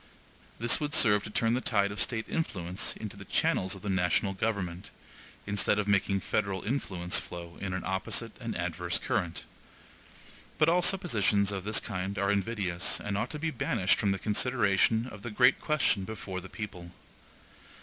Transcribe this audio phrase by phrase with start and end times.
[0.57, 3.89] This would serve to turn the tide of State influence into the channels of the
[3.91, 4.89] national government,
[5.45, 9.45] instead of making federal influence flow in an opposite and adverse current.
[10.57, 14.17] But all suppositions of this kind are invidious, and ought to be banished from the
[14.17, 16.89] consideration of the great question before the people.